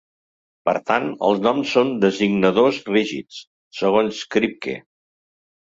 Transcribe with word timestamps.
Per 0.69 0.73
tant, 0.87 1.03
els 1.27 1.43
noms 1.47 1.75
són 1.77 1.91
"designadors 2.05 2.81
rígids", 2.95 3.43
segons 3.83 4.27
Kripke. 4.37 4.79